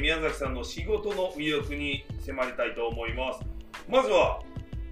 [0.00, 3.40] 宮崎さんの仕事の魅力に迫りたいと思います。
[3.88, 4.40] まずは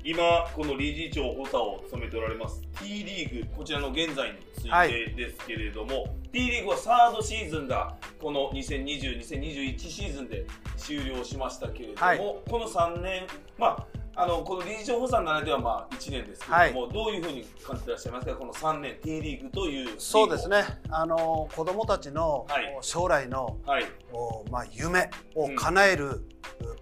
[0.08, 4.71] 今この理事長補佐を務めておられます T リーグこちらの現在につい。
[4.71, 10.47] てですけれども、T リーグはサードシーズンがこの2020-2021シーズンで
[10.79, 12.19] 終了しましたけれども、はい。
[12.19, 13.24] この3年
[13.58, 20.65] まああのこの理事長補佐になられてはまあ1年ですけれども、どういうふうに感じてらっしゃいますかこの3年 T リーグというそうですね。
[20.88, 22.79] あの子どもたちのはい。
[22.80, 26.23] 将来の、はい、おまあ、夢を叶える、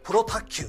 [0.05, 0.65] プロ卓球、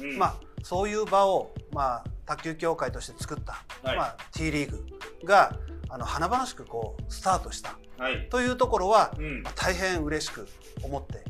[0.00, 0.16] うん。
[0.16, 3.96] まあ、そういう場を、まあ、卓球協会として作った、はい。
[3.96, 4.86] まあ、T リーグ
[5.24, 5.56] が
[5.88, 8.28] あの華々しくこうスタートしたはい。
[8.28, 9.42] というところは、うん。
[9.42, 10.46] まあ大変嬉しく
[10.82, 11.24] 思って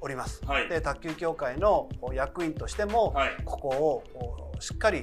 [0.00, 0.44] おります。
[0.46, 0.68] はい。
[0.68, 3.30] で卓球協会の役員としても、はい。
[3.44, 5.02] ここをしっかり、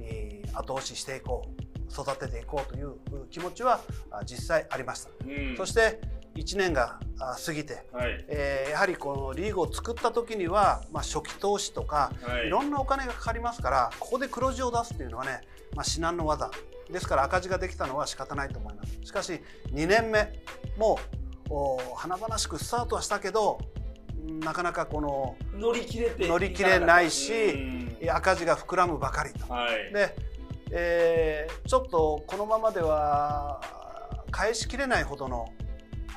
[0.00, 2.94] えー後押ししていこう育てていこうという
[3.30, 5.10] 気持ちはあ実際ありました。
[5.24, 5.56] うん。
[5.56, 6.00] そして
[6.38, 8.24] 1年があ過ぎて、はい。
[8.28, 12.46] えーやはりこのリーグを作った時には、まあ、初期投資とか、はい。
[12.46, 15.40] い、ろんなお金がかかりますからここで黒字を出すっていうのはね、
[15.74, 16.50] まあ、至難の技
[16.90, 18.98] ですから赤字ができたのは仕方ないと思います。
[19.02, 19.40] しかし
[19.72, 20.32] 2年目
[20.78, 20.98] も
[21.50, 23.58] うお華々しくスタートはしたけど
[24.26, 28.10] うんなかなかこの乗り切れて乗り切れないしうん。
[28.10, 29.52] 赤字が膨らむばかりと。
[29.52, 29.92] はい。
[29.92, 30.14] で、
[30.70, 33.60] えーちょっとこのままでは
[34.30, 35.52] 返しきれないほどの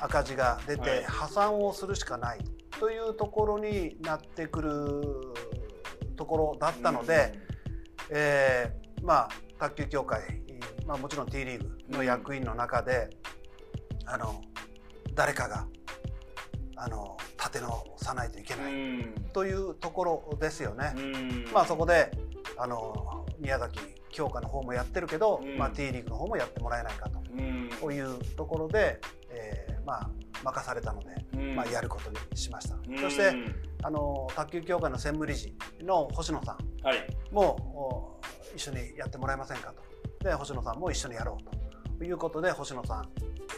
[0.02, 1.04] 赤字が出て、はい。
[1.04, 2.40] 破産をするしかない
[2.80, 5.02] というところになってくる
[6.16, 7.32] ところだったので、
[8.10, 10.20] えーまあ卓球協会、
[10.86, 13.10] まあ、もちろん T リーグの役員の中で、
[14.06, 14.40] あの
[15.14, 15.66] 誰かが
[16.76, 19.14] あの立て直さないといけうないん。
[19.32, 20.92] というところですよね。
[20.96, 21.52] うん。
[21.52, 22.10] まあそこで
[22.56, 23.80] あの宮崎
[24.10, 25.58] 強化の方もやってるけど、うん。
[25.58, 27.08] まあ、T リーグの方もやってもらえないか
[27.80, 29.00] というところで、
[29.32, 30.10] えーまあ、
[30.44, 31.56] 任されたので、うん。
[31.56, 32.98] まあ、やることにしました、うん。
[32.98, 33.32] そして
[33.82, 37.06] あの卓球協会の専務理事の星野さんはい。
[37.30, 37.42] も
[37.74, 38.20] お
[38.54, 39.82] 一緒にやってもらえませんかと。
[40.24, 43.08] で星野さんも一緒にやろうということで星野さん、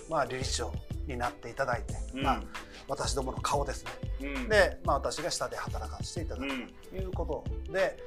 [0.09, 0.73] まあ、理事長
[1.07, 2.23] になっていただいて、うん。
[2.23, 2.43] まあ、
[2.89, 3.91] 私どもの顔ですね。
[4.37, 4.49] うん。
[4.49, 7.99] で、まあ、私が下で働かせていただくうんということで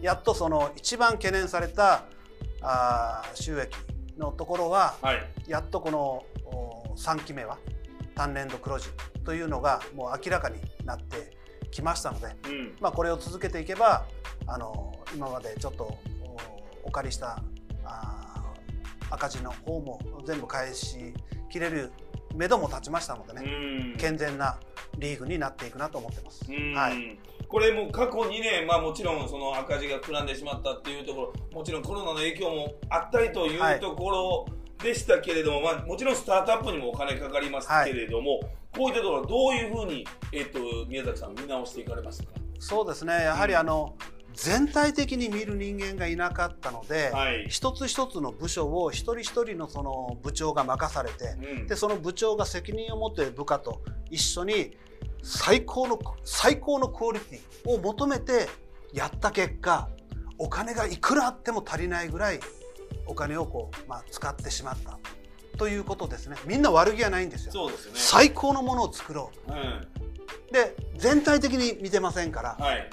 [0.00, 2.04] やっとその一番懸念された
[2.60, 3.70] あー収益
[4.18, 5.22] のところははい。
[5.48, 7.58] やっとこのお3期目は
[8.14, 8.88] 単年度黒字
[9.24, 11.36] というのがもう明らかになって
[11.70, 12.76] きましたので、うん。
[12.80, 14.06] まあ、これを続けていけば
[14.46, 15.98] あの今までちょっとお
[16.84, 17.42] お借りした
[19.10, 21.14] 赤字の方も全部返し
[21.50, 21.92] きれる
[22.34, 23.96] 目処も立ちましたのでね、うん。
[23.96, 24.58] 健全な
[24.98, 26.44] リーグになっていくなと思ってます。
[26.48, 26.74] うん。
[26.74, 27.18] はい。
[27.48, 33.76] これも過去2年、まあ、もちろんその赤字が膨らんでしまったっていうところもちろんコロナの影響もあったりといはい。
[33.76, 34.46] うところ
[34.82, 38.40] でしたけれども、まあ、もちろんスタートアップにもお金かかりますけれども、
[38.76, 40.58] こういったところはどういうふうに、えっと
[40.88, 42.30] 宮崎さん見直していかれましたか？
[42.58, 43.12] そうですね。
[43.22, 43.96] やはりあの、
[44.34, 47.46] 全体的に見る人間がいなかったので、はい。
[47.48, 51.66] 一つ一つの部署を一人一人のその部長が任されて、うん。
[51.66, 53.80] でその部長が責任を持って部下と
[54.10, 54.76] 一緒に
[55.22, 58.48] 最高の最高のクオリティを求めて
[58.92, 59.88] やった結果
[60.36, 62.40] お金がいくらあっても足りないぐらい
[63.06, 64.98] お金をこう、まあ、使ってしまった
[65.58, 66.36] ということですね。
[66.46, 67.52] みんな悪気はないんですよ。
[67.52, 67.98] そうですよね。
[67.98, 69.50] 最高のものを作ろう。
[69.52, 69.54] ん。
[69.54, 69.88] う
[70.52, 72.90] で全体的に見てませんから、はい。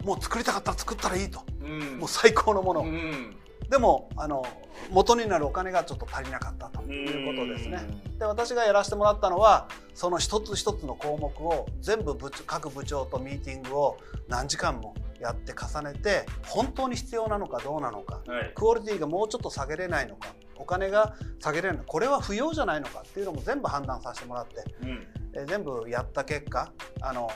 [0.00, 1.42] うん、もう作りたかったら作ったらいいと。
[1.62, 1.98] うん。
[1.98, 3.36] もう最高のもの、うん。
[3.70, 4.44] でもあの
[4.90, 7.86] 元になるお金がちょっと足りなかったということですね。
[8.18, 13.98] で私がやらせてもらったのはその一つ一つの項目を全部部長各部長とミーティングを
[14.28, 18.52] 何時間もやって重ねて本当に必要なのかどうなのかはい。
[18.54, 25.06] クオリティがもうちょっと下げれないのかお金が下げれないのかこれは不要じゃないのかっていうのも全部判断させてもらってうん。
[25.34, 27.30] え全部やった結果あの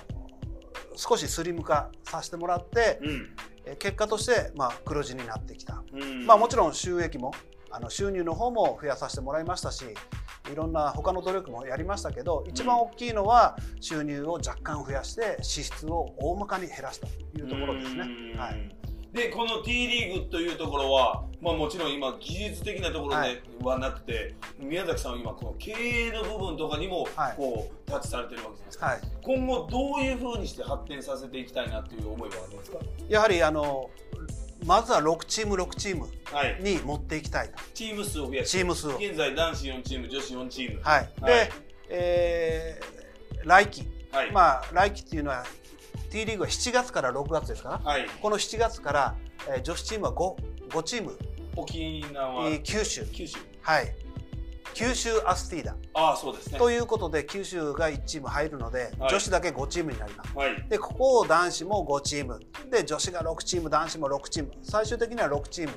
[0.96, 3.36] 少しスリム化させてもらってうん。
[3.66, 5.82] え結果として、まあ、黒字になってきた。
[5.92, 6.26] うん。
[6.26, 7.32] まあ、もちろん収益も
[7.70, 9.84] あの収入の方も増やさせてもらいましたし
[10.50, 17.06] いろんな他の努力もやりましたけど一番大きいのは収入を若干増やして支出を大まかに減らすと
[17.38, 18.02] いうところですね。
[18.34, 18.38] うん。
[18.38, 18.76] はい、
[19.12, 27.36] でこの T リーグというところは、まあ、もちろん今技術的なところはではなくて、宮崎さんは今この経営の部分とかにもはい。
[27.36, 32.78] こうタッチされてるわけじゃないですか、はい、今後どういうふうにして発展させていきたいなという思いはありますか？
[33.08, 33.90] やはりあの
[34.64, 36.56] まずは6チーム6チームはい。
[36.60, 37.48] に持っていきたい。
[37.48, 38.58] とチーム数を増やして。
[38.58, 38.96] チーム数を。
[38.96, 41.50] 現在男子4チーム女子4チームはい、で、はい。
[41.90, 42.94] えー
[43.44, 45.44] 来期、はい、まあ、来期っていうのは
[46.10, 49.14] T リーグは7月から6月ですからはい、この7月から、
[49.48, 50.36] えー女子チームは 5,
[50.70, 51.18] 5チーム、
[51.56, 52.48] 沖縄。
[52.48, 53.04] えー九州。
[53.12, 53.36] 九州。
[53.60, 53.94] はい、
[54.74, 55.76] 九州アスティーダ。
[55.94, 56.58] ああそうですね。
[56.58, 59.10] ということで九州が1チーム入るので、はい。
[59.10, 60.36] 女子だけ5チームになります。
[60.36, 60.68] はい。
[60.68, 62.40] でここを男子も5チーム。
[62.70, 64.52] で女子が6チーム男子も6チーム。
[64.62, 65.72] 最終的には6チーム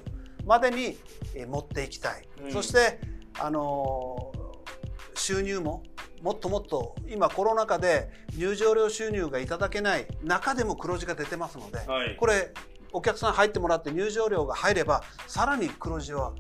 [0.46, 0.98] までに
[1.36, 2.52] えー持っていきたい、うん。
[2.52, 3.00] そして、
[3.40, 4.48] あのー
[5.20, 5.82] 収入も
[6.22, 12.16] もっともっと今コロナ禍で入場料収入がいただけない中でも黒字が出てますので、はい。
[12.16, 12.54] これ
[12.94, 16.34] お客さん入ってもらって入場料が入ればさらに黒字は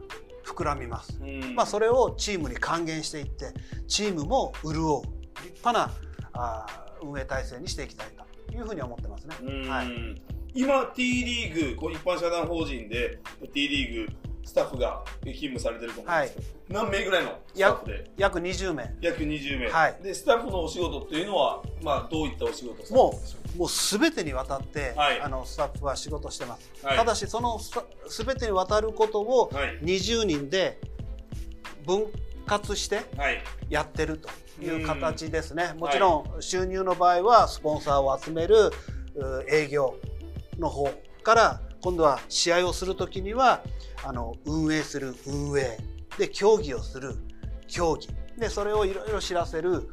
[0.47, 1.19] 膨らみます。
[1.21, 3.53] うんまあ、それをチームに還元していって
[3.87, 5.01] チームも潤う
[5.43, 5.91] 立派な
[6.33, 8.07] あー運営体制にしていきたい
[8.47, 9.35] というふうに思ってますね。
[9.41, 9.87] うんはい、
[10.53, 13.19] 今 T リーグこう一般社団法人で
[13.53, 14.13] T リーグ
[14.47, 18.11] スタッフが勤務されてると思うんですけど、何名ぐらいのスタッフで？
[18.15, 18.95] 約20名。
[19.01, 19.99] 約20名、はい。
[20.01, 23.19] でスタッフのお仕事っていうのは、まあ、どういったお仕事も
[23.55, 25.19] うもう全てにわたって、はい。
[25.19, 26.97] あのスタッフは仕事してます、はい。
[26.97, 27.73] ただしそのす
[28.23, 29.79] 全てにわたることをはい。
[29.81, 30.79] 20人で
[31.85, 32.05] 分
[32.45, 33.43] 割してはい。
[33.69, 34.29] やってると
[34.63, 35.73] いう形ですね。
[35.77, 38.71] もちろん収入の場合はスポンサーを集める
[39.15, 39.97] う営業
[40.57, 40.89] の方
[41.21, 43.63] から今度は試合をするときには
[44.03, 45.77] あの運営する運営
[46.17, 47.15] で競技をする
[47.67, 49.87] 競技でそれをいろいろ知らせる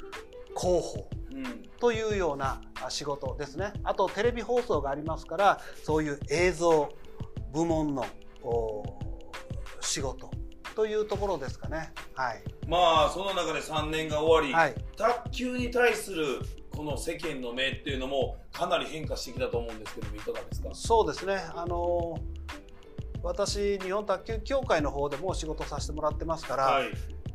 [0.56, 3.72] 広報うんというようなあ仕事ですね。
[3.82, 6.88] あとテレビ放送がありますからそういう映像
[7.52, 8.06] 部門の
[8.42, 8.84] お
[9.80, 10.30] 仕事
[10.74, 11.92] というところですかね。
[12.14, 12.42] はい。
[12.68, 14.74] まあその中で3年が終わり、はい。
[14.96, 16.40] 卓球に対する
[16.76, 20.68] この世間の目っていうのもかなり変化してきたと思うんですけどもいかがですか？
[20.72, 21.36] そうですね。
[21.54, 22.18] あの
[23.22, 26.88] 私日本卓球協会の方でも仕事させてもらってますから、はい。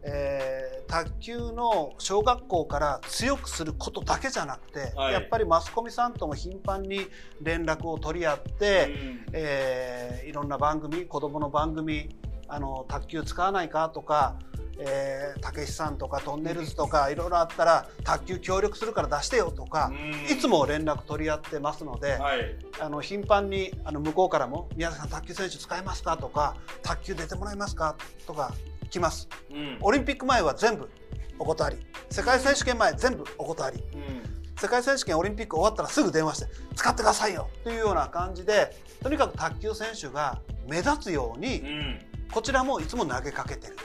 [0.03, 5.13] えー卓球の小学校から強くすることだけじゃなくて、はい。
[5.13, 7.01] やっぱりマスコミさんとも頻繁に
[7.43, 9.25] 連絡を取り合って、うん。
[9.33, 12.09] えーいろんな番組子どもの番組
[12.49, 14.35] あの卓球使わないかとか
[14.81, 20.31] えーたけしさんとかトンネルズとかいろいろあったら卓球協力するから出してよとかうん。
[20.33, 22.55] いつも連絡取り合ってますので、はい。
[22.79, 28.53] あの頻繁にあの向こうからも「宮崎さん卓球選手使えますか?」とか「卓球出てもらえますか?」とか
[28.89, 29.27] 来ます。
[29.51, 29.77] うん。
[29.81, 30.89] オリンピック前は全部
[31.37, 31.77] お断り。
[32.09, 33.83] 世界選手権前全部お断り。
[33.93, 34.39] うん。
[34.57, 43.75] 世界選手権オリンピック終わったらすぐ電話して使ってくださいよというような感じでとにかく卓球選手が目立つようにうんこちらもいつも投げかけてる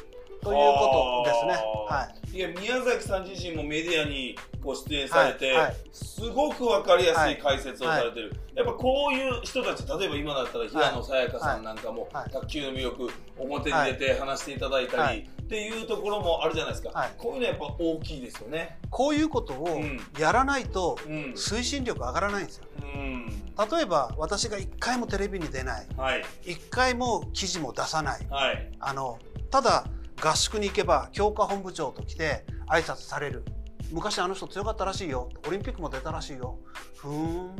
[0.42, 1.52] ということですね。
[1.88, 2.36] はい。
[2.36, 5.76] いや宮崎さん自身もメディアにご出演されて、はいはい。
[5.92, 7.34] すごくわかりやすはい。
[7.34, 12.30] い解説をされてる、やっぱこういう人たち例えば今だったら平野さやかさんなんかも、はい。
[12.30, 17.12] 卓球の魅力表に出て話していただいたり、はいっていうところもあるじゃないですか、はい。
[17.18, 18.78] こういうのやっぱ大きいですよね。
[18.90, 20.00] こういうことをうん。
[20.18, 21.12] やらないとうん。
[21.36, 22.64] 推進力上がらないんですよ。
[22.82, 23.26] うん。
[23.26, 25.86] 例えば私が一回もテレビに出ない。
[25.96, 26.24] はい。
[26.44, 28.26] 一回も記事も出さない。
[28.30, 28.72] はい。
[28.80, 29.18] あの
[29.50, 29.84] ただ
[30.22, 33.44] 合宿に行けば強化本部長と来て挨拶される。
[33.92, 35.28] 昔あの人強かったらしいよ。
[35.46, 36.58] オリンピックも出たらしいよ。
[36.96, 37.56] ふーん。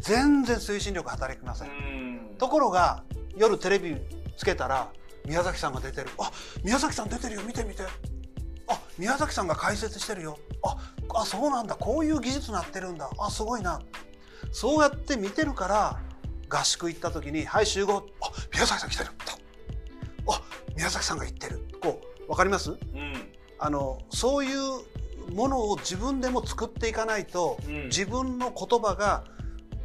[0.00, 2.36] 全然推進力働きません。
[2.38, 3.02] ところが
[3.36, 3.96] 夜テレビ
[4.36, 4.88] つけたら
[5.26, 6.08] 宮崎さんが出てる。
[6.18, 6.30] あ
[6.64, 7.42] 宮崎さん出てるよ。
[7.42, 7.82] 見て見て。
[8.68, 10.38] あ宮崎さんが解説してるよ。
[10.64, 10.76] あ
[11.14, 11.74] あそうなんだ。
[11.74, 13.10] こういう技術なってるんだ。
[13.18, 13.80] あすごいな。
[14.52, 16.00] そうやって見てるから
[16.48, 19.10] 合宿行った時に「はい集合」あ宮崎さん来てる。
[20.28, 20.42] あ
[20.76, 21.68] 宮崎さんが言ってる。
[21.80, 22.70] こうわかります？
[22.70, 22.78] うん。
[23.58, 27.84] あのそういうものを自分でも作っていかないと、うん。
[27.86, 29.24] 自分の言葉が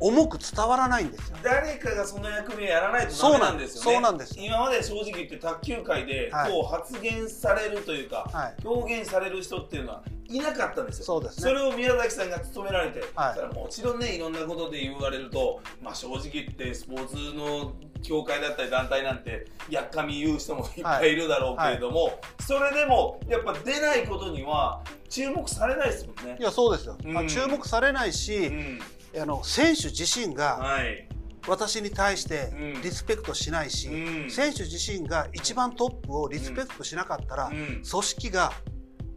[0.01, 1.37] 重く伝わらないんですよ。
[1.43, 3.93] 誰かがその役目をやらないとダメなんですよね。
[3.93, 4.35] そうなんです。
[4.37, 6.51] 今まで正直言って卓球界ではい。
[6.51, 8.67] こう発言されるというか、はい。
[8.67, 11.05] 表現される人っていうのはいなかったんですよ。
[11.05, 11.43] そうですね。
[11.43, 13.55] それを宮崎さんが務められて、はい。
[13.55, 26.37] もちろんねいろんなことで言われると、まあ、正直言ってスポーツの協会だったり団体なんてやっかみ言う人もいっぱいいるだろうけれども、それでもやっぱ出ないことには注目されないですもんね。
[26.39, 26.43] い。
[26.43, 27.13] やそうですよ、うん。
[27.13, 28.79] まあ注目されないし、うん
[29.19, 31.07] あの選手自身がはい。
[31.47, 32.81] 私に対してうん。
[32.83, 34.29] リスペクトしないし、うん。
[34.29, 37.81] 選手自身が一番トップをリスペクトしなかったら、うん。
[37.83, 38.53] 組織が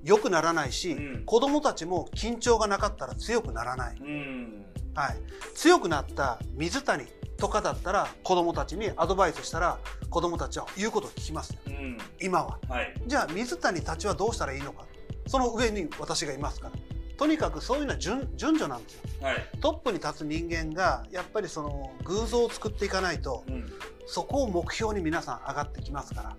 [0.03, 1.25] 良くならないし、うん。
[1.27, 4.65] 子供たちも緊張がなかったら強くならない、うん。
[4.95, 5.17] はい、
[5.55, 7.05] 強くなった水谷
[7.37, 11.99] とかだったら子供たちにアドバイスしたら子供たちは言うことを聞きますうん。
[12.23, 12.59] 今は。
[12.69, 12.95] はい。
[13.07, 14.87] じゃあ水谷たちはどうしたらいいのか。
[15.27, 19.00] その上に私がいますからとにかくそういうのは順順序なんですよ。
[19.23, 19.49] はい。
[19.61, 23.73] トップに立つ人間がやっぱりその偶像を作っていかないとうん。
[24.06, 26.37] そこを目標に皆さん上がってきますから。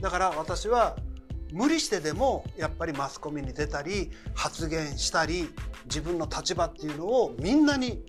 [0.00, 0.96] だから私は
[1.52, 5.48] 無理してでもやっぱりマスコミに出たり発言したり
[5.86, 8.04] 自分の立場っていうのをみんなに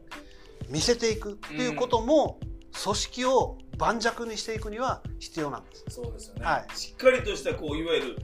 [0.69, 2.39] 見せていくっていうことも
[2.83, 5.85] 組織を盤石にしていくには必要なんです。
[5.89, 6.77] そうですよね、はい。
[6.77, 8.17] しっかりとしたこういわゆる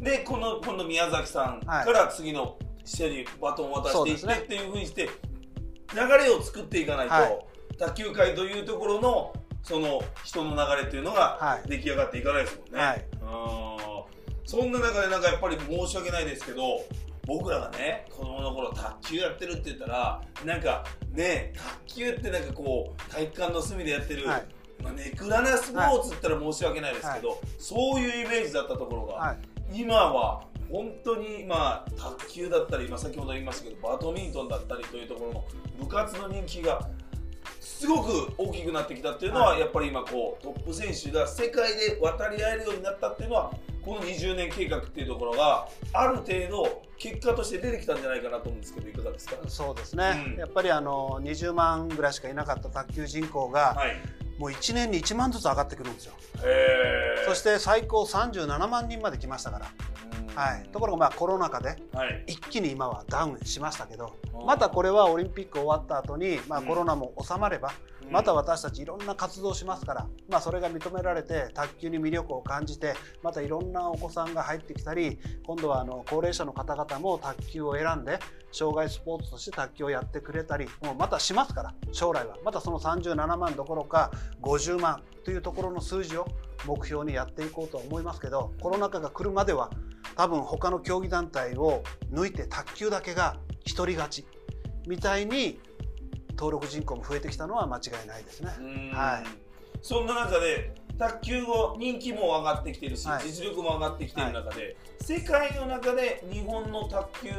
[0.00, 5.08] でこの今度宮崎さんから次の人にバトンを渡していって、っていうふうにして
[5.94, 7.38] 流れを作っていかないと、はい。
[7.78, 11.68] 卓球界というところのその人の流れっていうのがはい。
[11.68, 12.78] 出来上がっていかないですもんね。
[12.80, 13.04] はい。
[13.22, 13.82] うん
[14.44, 16.84] そんな中でなんかやっぱり申し訳ないですけど
[17.26, 21.52] 僕らがね子供の頃卓球やってるって言ったらなんかね
[21.86, 24.46] 卓球ってなんかこう体育館の隅でやってる、はい。
[24.82, 29.38] まあ、ネクラなスポーツって言ったら申し訳ないですけど、そういうイメージだったところが、はい。
[29.80, 35.44] 今は本当にまあ卓球だったり、まあ、先ほど言いましたけどバドミントンだったりというところの
[35.78, 36.88] 部活の人気が
[37.60, 39.60] すごく大きくなってきたっていうのは、はい。
[39.60, 43.52] やっぱり今こうトップ選手が世界で渡り合えるようになったっていうのは
[43.84, 49.36] この20年計画っていうところがある程度結果として出てきたんじゃないかなと思うんですけどいかがですか？
[49.48, 50.38] そうですね、うん。
[50.38, 53.96] やっぱりあの20万ぐらいしかいなかった卓球人口が、はい。
[54.38, 59.66] もう1年に1万ずつ上がってくるんですよ、へそして最高37万人まで来ましたから、
[60.34, 62.24] はい、ところがまあコロナ禍ではい。
[62.26, 67.72] 一気に今はダウンしましたけどうんまたこれはオリンピック終わった後に、まあ、うんコロナも収まれば、
[68.12, 72.92] また私たちいろんな活動しますから、まあ、それが認められて卓球に魅力を感じて
[73.22, 78.18] またいろんなお子さんが入ってきたり今度はあの高齢者の方々も卓球を選んで
[78.52, 82.36] 障害スポーツとして卓球をやってくれたりもうまたしますから将来は。
[82.44, 84.10] またその37万どころか
[84.42, 86.26] 50万というところの数字を
[86.66, 89.70] 目標にやっていこうと思いますけどコロナ禍が来るまでは
[90.16, 94.26] 多分他の競技団体を抜いて卓球だけが一人勝ち
[94.86, 95.60] みたいに
[96.36, 98.50] 登録人口も増えてきたのは間違いないですね。
[98.58, 98.90] うん。
[98.92, 99.24] はい。
[99.82, 103.26] そんな中で卓球後人気も上がってきてるし、はい。
[103.26, 107.30] 実力も上がってきている中で、世界の中で日本の卓球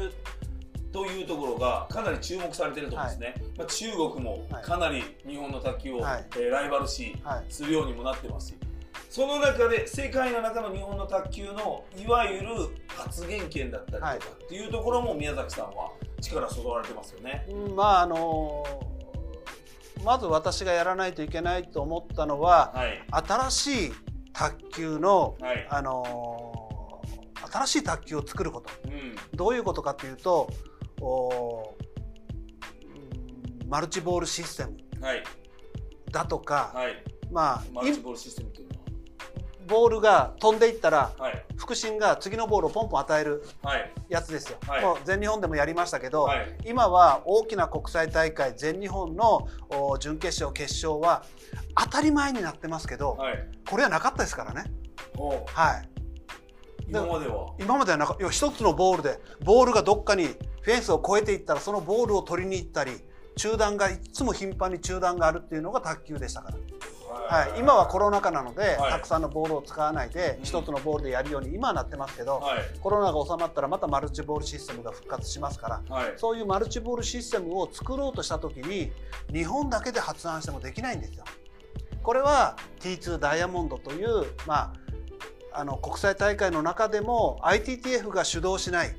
[0.92, 4.62] というところがかなり注目されてると思うんですね、まあ、中国もはい。
[4.62, 6.26] かなり日本の卓球を、はい。
[6.36, 7.44] えーライバル視はい。
[7.48, 8.48] するようにもなってます。
[8.48, 8.54] し
[9.14, 12.48] その中で世界の中の日本の卓球のいわゆる
[12.88, 17.46] 発言権だったりとかはいっていうところも宮崎さんは力注がれてますよね。
[17.48, 18.64] うんまああの
[20.04, 23.92] まず私がやらないといけないと思ったのははい、新しい
[24.32, 25.66] 卓球の、はい。
[25.70, 27.00] あの
[27.52, 28.70] 新しい卓球を作ること。
[28.84, 29.14] うん。
[29.32, 30.50] どういうことかというと
[31.00, 31.76] お
[33.62, 35.22] うんマルチボールシステムはい。
[36.10, 37.00] だとか、はい。
[37.30, 38.73] まあいマルチボールシステムっていうの
[39.66, 41.44] ボールが飛んでいったらははい。
[41.56, 43.92] 腹心が次のボールをポンポン与えるはい。
[44.08, 44.82] やつですよ、はい。
[44.82, 46.56] もう全日本でもやりましたけど、はい。
[46.64, 51.24] 今は大きな国際大会全日本のお準決勝決勝は
[51.76, 53.48] 当たり前になってますけど、はい。
[53.68, 54.64] これはなかったですからね、
[55.16, 55.88] おはい、
[56.88, 57.54] 今までは？
[57.58, 62.92] 今まではなかいや一つのボールでボールがどっかにフェンスを越えていったらそのボールを取りに行ったり
[63.36, 66.56] 中断がいつも頻繁に中断があるっていうのが卓球でしたから、
[67.14, 68.92] はい、今はコロナ禍なので、はい。
[68.92, 70.44] たくさんのボールを使わないでうん。
[70.44, 72.78] 一つのボールでやるように今はなってますけど、はい。
[72.80, 76.12] コロナが収まったらまたマルチボールシステムが復活しますからはい。
[76.16, 78.92] そういうマルチボールシステムを作ろうとした時に
[79.32, 81.24] 日本だけで発案してもできないんですよ。
[82.02, 84.72] これは T2 ダイヤモンドという、まあ、
[85.54, 88.94] あの国際大会の中でも ITTF が主導しない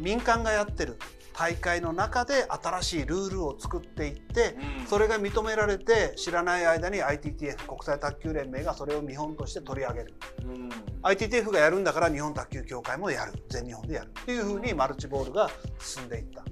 [0.00, 0.98] 民間がやってる
[1.38, 4.86] 大会の中で新しいルールを作っていってうん。
[4.88, 10.14] それが認められて知らない間に ITTF 国際卓球連盟がそれを見本として取り上げる。
[10.42, 10.68] うん。
[11.02, 13.34] ITTF がやるんだから日本卓球協会もやる。
[13.50, 14.08] 全日本でやる。
[14.08, 16.42] っていうふうにマルチボールが進んでいった、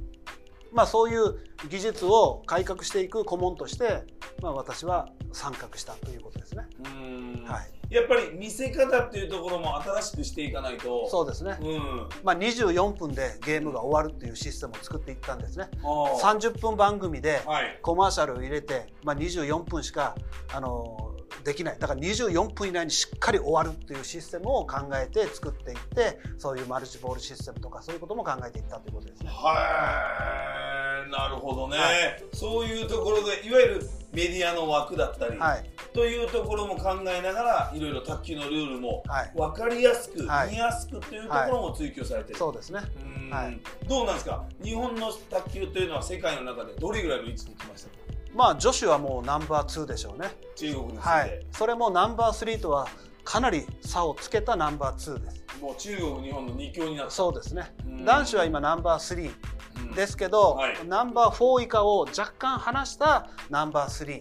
[0.76, 1.38] まあ、そういう
[1.70, 4.04] 技術を改革していく顧問として、
[4.42, 6.66] まあ、私は参画したということですね。
[6.84, 7.44] うん。
[7.46, 11.08] はい、やっぱり見せ方っていうところも新しくしていかないと。
[11.08, 12.08] そうですね、うん。
[12.22, 15.70] まあ、24分でゲームが終わるっていうシステムを作っていったんですね。
[15.82, 17.78] あー30分番組ではい。
[17.80, 20.14] コマーシャルを入れて、まあ、24分しか
[20.52, 21.78] あのできない。
[21.78, 29.30] だから24分以内にしっかり終わるっていうシステムを考えて作っていってそういうマルチボールシステムとかそういうことも考えていったということですね。
[29.32, 31.10] はい。
[31.10, 31.84] なるほどね、は
[32.32, 35.70] そういうところでいわゆるメディアの枠だったり、はい。
[35.92, 39.32] というところも考えながらいろいろ卓球のルールもはい。
[39.36, 40.50] 分かりやすく、はい。
[40.50, 42.80] 見やすくというところも追求されてる、そうですね。
[43.04, 43.30] うん。
[43.30, 43.60] はい。
[43.88, 44.44] どうなんですか？
[44.64, 47.95] 日本の卓球というのは世界の中でどれぐらいの位置に来ましたか？
[48.36, 50.28] まあ女子はもうナンバー2でしょうね。
[50.54, 51.46] 中国いて、はい。
[51.52, 52.86] それもナンバー3とは
[53.24, 55.44] かなり差をつけたナンバー2です。
[55.60, 58.04] もう中国日本の2強になったそうですねうん。
[58.04, 59.30] 男子は今ナンバー3
[59.78, 64.20] うんですけど、はいナンバー4以下を若干離したナンバー3。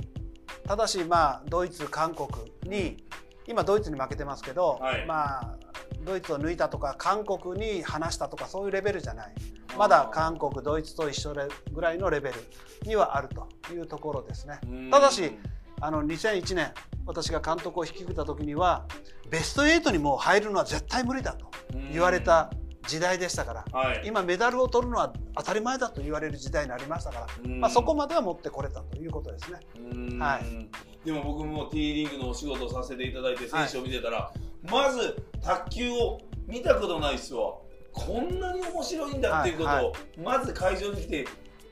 [0.66, 2.30] ただしまあドイツ韓国
[2.64, 3.04] に
[3.48, 5.55] 今ドイツに負けてますけど、はいまあ
[6.06, 9.34] ドイツを抜いたとか韓国に離したとかそういうレベルじゃない。
[9.78, 11.36] まだ韓国ドイツと一緒
[11.74, 12.36] ぐらいのレベル
[12.88, 14.60] にはあるというところですね。
[14.64, 14.90] うん。
[14.92, 15.32] ただし
[15.82, 16.72] あの2001年
[17.06, 18.86] 私が監督を引き受けた時には
[19.30, 21.48] ベスト8にもう入るのは絶対無理だと
[21.92, 22.50] 言われた
[22.88, 29.60] 時代でしたから、はい、今メダルを取るのは当たり前だと言われる時代になりましたから、まあ、そこまでは持ってこれたということですね。
[30.20, 31.06] はい。
[31.06, 37.56] でも僕も T リーグのお仕事をさせていただいて選手を見てたら、はい、まず卓球を見たことない人は
[37.92, 41.28] こんなに面白いんだっていうことを、まず会場に来て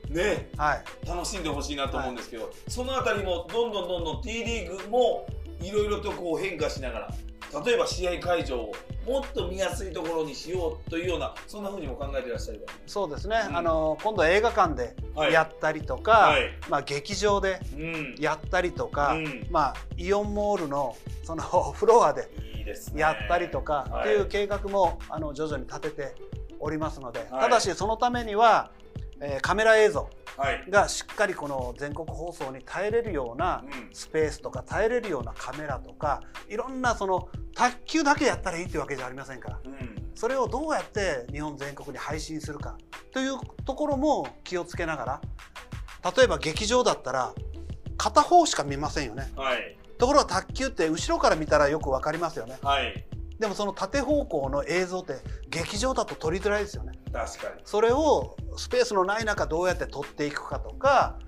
[0.08, 5.26] ね、はい、楽しんでほしいなと思うんですけど、はい、その辺りもどんどんどんどん T リーグも
[5.60, 7.14] いろいろとこう変化しながら
[7.64, 8.72] 例えば試合会場を
[9.06, 14.96] もっと見やすいところにしようというようなそんなふうにも考えていらっしゃるそうですね、うん、あの今度は映画館で
[15.30, 17.60] やったりとか、はい、まあ、劇場で
[18.18, 22.28] やったりとか、うん、まあ、イオンモールのそのフロアで
[22.96, 26.14] やったりとかっていう計画もあの徐々に立てて
[26.60, 28.70] おりますので、ただしそのためには
[29.20, 30.10] えー、カメラ映像
[30.68, 42.76] がしっかりこの全国放送に耐えれるようなスペースとか耐えれるようなカメラとかいろんなその卓球だけやったらいいっていうわけじゃありませんから、うん、それをどうやって日本全国に配信するか
[43.12, 47.32] というところも気をつけながら例えば劇場だったら
[47.96, 53.06] 片方しか見ませんよね、はい、ところが卓球って後ろから見たらよく分かりますよね、はい、
[53.38, 55.16] でもその縦方向の映像って
[55.48, 56.92] 劇場だと撮りづらいですよね。
[57.12, 57.60] 確かに。
[57.64, 61.18] それをスペースのない中どうやって撮っていくかとか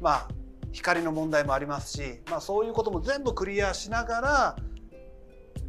[0.00, 0.28] まあ
[0.72, 4.56] 光の問題もありますし、まあ、そういうことも全部クリアしながら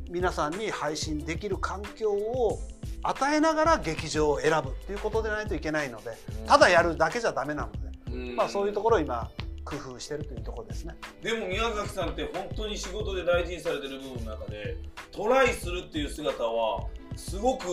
[0.10, 2.60] 皆さんに配信できる環境を
[3.04, 6.12] 与えながら劇場を選ぶっていうことでないといけないので
[6.48, 7.72] ただやるだけじゃダメなの
[8.12, 9.30] で、まあ、そういうところを今
[9.66, 10.96] 工夫してるというところですね。
[11.22, 14.78] でも宮崎さんって本当に仕事で大事にされてる部分の中で
[15.12, 17.66] トライするっていう姿はすごく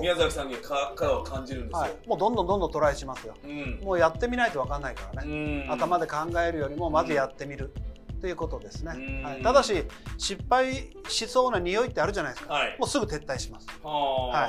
[0.00, 7.72] 宮崎さんにかからは感じるんですよ、はい、もうどんどんどんどんトライしますよ、うん、もうやってみないと分かんないからね、頭で考えるよりもまずやってみる、
[8.20, 9.84] ということですね、はい、ただし
[10.18, 13.66] 失敗しそうな匂いってあるじゃないですか、はい、もうすぐ撤退します。
[13.82, 14.48] は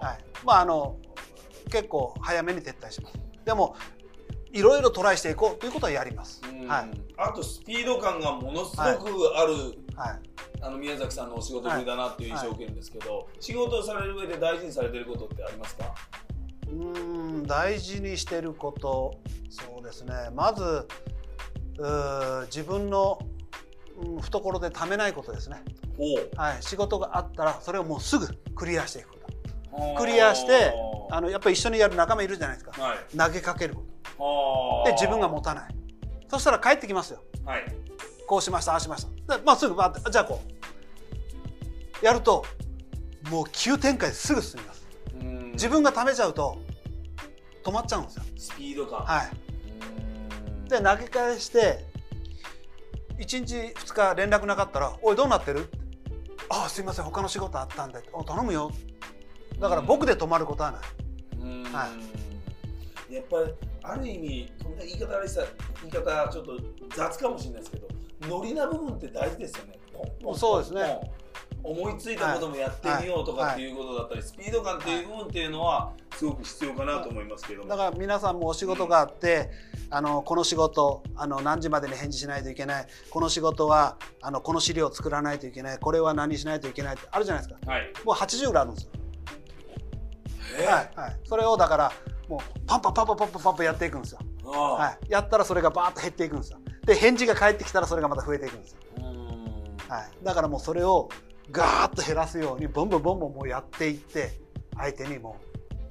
[0.00, 0.04] い。
[0.04, 0.96] はい、まああの
[1.70, 3.18] 結構早めに撤退します。
[3.44, 3.76] でも
[4.52, 8.84] いろいろトライしていこうということはやります、はい、あとスピード感がものすごく
[9.36, 9.54] ある、
[9.96, 10.20] はい、
[10.60, 15.94] あの宮崎さんのお仕事ぶりだなっていう印象を受けるんですけど、仕事をされる上で大事にされてることってありますか？
[16.68, 19.18] うん大事にしてること
[19.50, 20.12] そうですね。
[20.34, 20.86] まず
[22.46, 23.18] 自分の、
[24.00, 25.62] うん、懐でためないことですね、
[26.36, 29.22] はい、仕事があったらそれをもうすぐクリアしていくこと。
[29.98, 30.74] クリアして
[31.10, 33.91] あのやっぱり一緒にやる仲間いるじゃないですか、はい、投げかけること
[34.84, 35.74] で自分が持たない。
[36.28, 37.64] そしたら帰ってきますよ、はい、
[38.26, 39.36] こうしましたああしました。
[39.36, 40.40] で、まあ、すぐバじゃあこ
[42.02, 42.04] う。
[42.04, 42.44] やると
[43.30, 44.86] もう急展開ですぐ進みます。
[45.52, 46.58] 自分がためちゃうと
[47.62, 48.22] 止まっちゃうんですよ。
[48.36, 50.68] スピード感はい。
[50.68, 51.84] で投げ返して
[53.18, 55.68] 1日2日連絡なかったら「おいどうなってる?」
[56.48, 58.70] ああすいません他の仕事あったんで」お頼むよ」
[59.60, 60.80] だから僕で止まることはない。
[61.72, 61.90] はい、
[63.16, 65.42] やっぱりある意味こんな言い方あれした
[65.82, 66.58] 言い方ちょっと
[66.96, 67.88] 雑かもしれないですけど
[68.28, 69.78] ノリな部分って大事ですよね。
[70.34, 71.00] そうですね。
[71.64, 79.50] 思いついたこともやってみようとかっていうことだったり、スピード感っていう部分っていうのはすごく必要かなと思いますけどだから皆さんもお仕事があって、
[79.90, 82.86] あのこの仕事あの何時までに返事しないといけない。
[83.10, 85.78] この仕事はあのこの資料を作らないといけない。
[85.78, 88.90] これは何しないといけないってあるじゃないですか、はい、もう80ぐらいあるんですよ。
[90.66, 91.92] はいはい、それをだから
[92.32, 94.20] もうパンパンパンパンパンパンパンパンやっていくんですよ。
[94.44, 96.58] はい、やったらそれがバーッと減っていくんですよ。
[96.86, 98.78] で返事が返ってきたらそれがまた増えていくんですよ。
[99.86, 101.10] はい、だからもうそれを
[101.50, 104.40] ガーッと減らすようにボンボンボンボンもうやっていって
[104.74, 105.36] 相手にも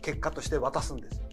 [0.02, 1.26] 結果として渡すんですよ。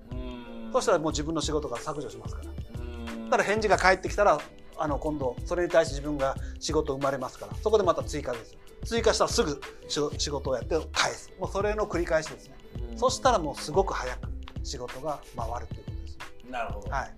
[0.74, 2.50] そしたらもう自分の仕事が削除しますから。
[2.50, 4.38] だから返事が返ってきたら
[4.76, 7.54] あの今度それに対して自分が仕事生まれますから。
[7.62, 11.32] そこでまた追加です追加したらすぐ仕事をやって返す。
[11.40, 12.58] もうそれの繰り返しですね。
[12.96, 14.28] そしたらもうすごく早く
[14.68, 16.18] 仕事が回るということです。
[16.50, 17.14] なるほど、はい、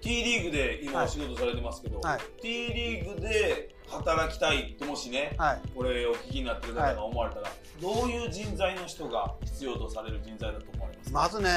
[0.00, 7.48] T リーグで今お仕事されてますけど、はい、T リーグで働きたいってもしね、はい、これお聞きになってる方が思われたら、
[7.80, 11.50] どういう人材の人が必要とされる人材だと思われますまずね、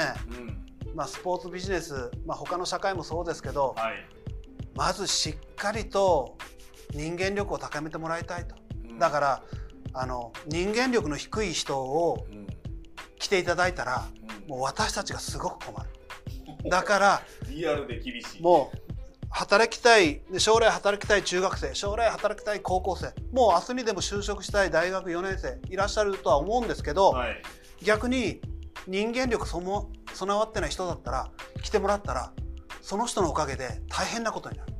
[0.84, 3.94] うん、まあ、スポーツビジネス、まあ、他の社会もそうですけど、はい、
[4.76, 6.38] まずしっかりと
[6.92, 8.56] 人間力を高めてもらいたいと、
[8.90, 9.44] うん、だから
[9.94, 12.28] あの人間力の低い人を
[13.26, 14.08] 来ていただいたら、
[14.44, 16.70] うん、もう私たちがすごく困る。
[16.70, 18.42] だからリアルで厳しい。
[18.42, 18.78] もう
[19.32, 27.42] 働きたい将来働きたい中学生将来働きたい高校生もう明日にでも就職したい大学4年生いらっしゃるとは思うんですけど、はい、
[27.84, 28.40] 逆に
[28.88, 31.32] 人間力その備わってない人だったら
[31.64, 32.32] 来てもらったら
[32.82, 34.74] その人のおかげで大変なことになる。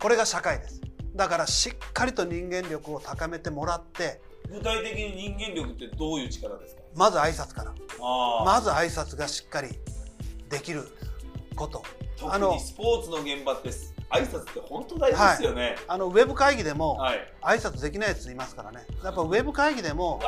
[0.00, 0.80] これが社会です。
[1.14, 6.81] だからしっかりと人間力を高めてもらって具体的に人間力ってどういう力ですか？
[6.94, 7.72] まず挨拶から。
[8.00, 9.68] あまず挨拶がしっかり
[10.48, 10.88] できる
[11.54, 11.82] こと。
[12.18, 13.70] 特にスポーツの現場って
[14.10, 15.76] 挨拶って本当大事ですよね。
[15.88, 18.86] あのウェブ会議でもはい、挨拶できないやついますからね。
[19.02, 20.20] やっぱウェブ会議でも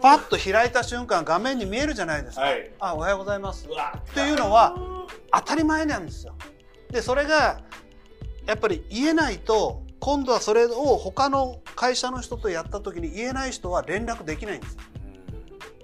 [0.00, 2.70] パッと開いた瞬間画面に見えるじゃないですか、はい。
[2.78, 3.66] あおはようございます。
[3.66, 4.76] っていうのは
[5.32, 6.34] 当たり前なんですよ。
[6.90, 7.60] でそれが
[8.46, 14.80] やっぱり言えないと今度はそれを他の会社の人とやった時に言えない人は連絡できないんですよ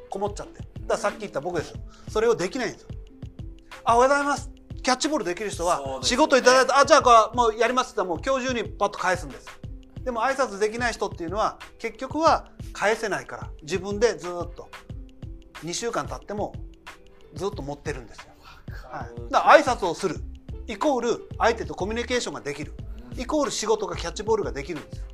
[0.08, 0.58] こもっちゃって。
[0.58, 1.78] だからさっき言った僕ですよ。
[2.10, 2.88] それをできないんですよ。
[3.84, 4.50] あおはようございます。
[4.82, 9.46] キャッチボールできる人は仕事いただいて、あじゃあこれもうやりますって言ったらもう今日中にパッと返すんです。
[10.04, 13.50] でも挨拶できない人っていうのは結局は返せないから。
[13.62, 14.68] 自分でずっと。
[15.64, 16.54] 2週間経っても
[17.34, 18.26] ずっと持ってるんですよ、
[18.92, 20.20] はい、だから挨拶をする。
[20.68, 22.74] イコール相手とコミュニケーションができる。
[23.16, 25.06] イコール仕事がキャッチボールができるんですよ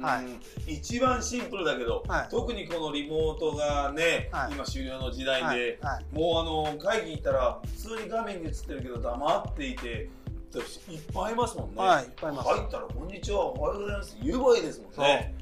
[0.00, 0.22] は
[0.66, 2.28] 一番シンプルだけど、はい。
[2.30, 4.52] 特にこのリモートがね、はい。
[4.52, 5.78] 今終了の時代で、
[6.12, 12.48] もうあの会議行ったら普通に画面に映ってるけど黙っていていっぱいいますもんね、はいいっぱいいます。
[12.48, 15.34] 入ったら「こんにちはおはようございます」言えばいいですもんね。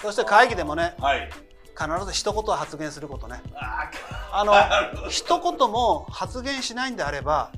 [0.00, 1.30] そして会議でもねはい。
[1.74, 3.40] 必ず一言発言することね。
[3.54, 3.90] あ
[4.32, 7.50] あの一言も発言しないんであれば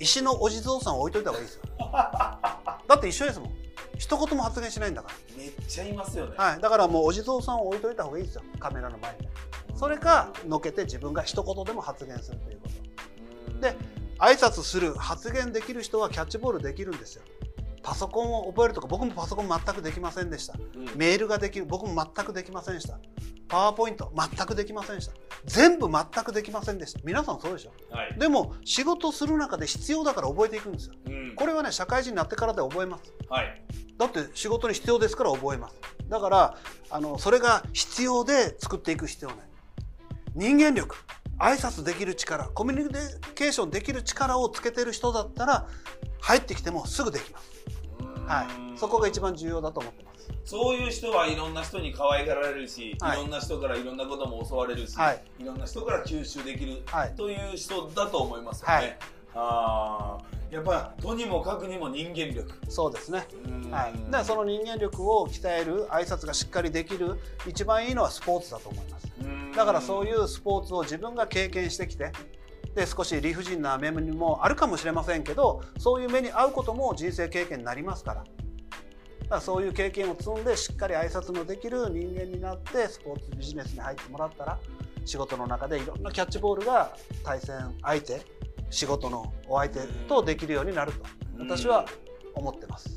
[0.00, 1.62] 石のお地蔵さんを置いといた方がいいですよ。
[2.88, 3.50] だって一緒ですもん
[3.98, 8.42] 一言も発言しないんだかめっちゃいますよね、ら、はい、だからもうお地蔵さんを置いといた方がいいですよ。
[8.58, 9.28] カメラの前に。
[9.74, 12.74] それかのけて自分が一言でも発言するということ。
[13.52, 13.60] うん。
[13.60, 13.76] で
[14.18, 17.22] 挨拶する発言できる人はキャッチボールできるんですよ。
[17.82, 20.54] パソコンを覚えるとか僕もパソコン全くできませんでした。
[20.74, 20.84] うん。
[20.96, 22.98] メールができる僕も全くできませんでした
[23.48, 25.14] パワーポイント全くできませんでした。
[25.46, 27.00] 全部全くできませんでした。
[27.04, 27.72] 皆さんそうでしょ？
[27.90, 28.18] はい。
[28.18, 30.94] でも仕事する中で必要だから覚えていくんですよ。
[31.06, 31.34] うん。
[31.36, 33.12] これはね社会人になってからで覚えます。
[33.28, 33.64] はい。
[33.96, 35.74] だって仕事に必要ですから覚えます。
[36.08, 36.56] だから
[36.90, 39.38] あのそれが必要で作っていく必要ない。
[40.34, 40.96] 人間力
[41.38, 42.88] 挨拶できる力コミュニ
[43.34, 45.68] ケーションできる力をつけてる人だったら
[46.20, 47.50] 入ってきてもすぐできます、
[48.26, 50.07] はい、そこが一番重要だと思ってます
[50.44, 53.18] そういう人はいろんな人に可愛がられるし、はい。
[53.18, 55.22] い、ろんな人からいろんなことも教われるし、はい。
[55.38, 58.74] い、ろんな人から吸収できる、はいという人だと思いますよね。
[58.74, 58.96] はい。
[59.34, 60.54] あー。
[60.54, 62.50] やっぱとにもかくにも人間力。
[62.68, 63.26] そうですね。
[63.44, 63.70] うん。
[63.70, 69.12] はい、だからその人間力を鍛える挨拶がしっかりできる一番いいのはスポーツだと思います。
[69.20, 69.52] うん。
[69.52, 72.12] だからそういうスポーツを自分が経験してきて
[72.74, 78.24] で少し理不尽な目にもあるかもしれませんけどそういう目に遭うことも人生経験になりますから
[79.28, 84.58] だからそういう経験を積んでしっかり挨拶のできる人間になってスポーツビジネスに入ってもらったら
[85.04, 88.22] 仕事の中でいろんなキャッチボールが対戦相手
[88.70, 91.04] 仕事のお相手とできるようになると
[91.38, 91.84] 私は
[92.34, 92.88] 思ってます。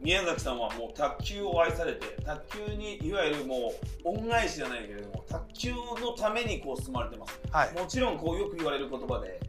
[0.00, 3.72] 宮崎さんはもう卓球を愛されて卓球にいわゆるも
[4.04, 7.40] う恩返しじゃないけれども卓球のためにこう進まれてます。
[7.50, 9.40] はい、もちろんこうよく言われる言葉で、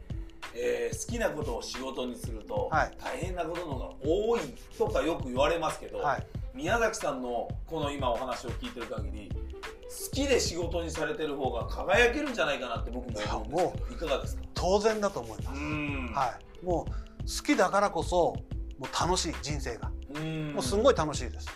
[0.54, 2.92] えー好きなことを仕事にするとはい。
[3.02, 4.40] 大変なことの方が多い
[4.78, 6.26] とかよく言われますけど、はい。
[6.54, 14.42] 宮崎さんのこの今お話を聞いてる限り好きで仕事にされてる方が輝けるんじゃないかなって僕も思うんですけどいかがですか？
[14.54, 15.60] 当然だと思います。
[15.60, 16.12] ん。
[16.14, 16.90] はい、もう
[17.22, 18.34] 好きだからこそ
[18.78, 19.90] もう楽しい人生が。
[20.14, 20.52] うん。
[20.54, 21.46] もうすんごい楽しいです。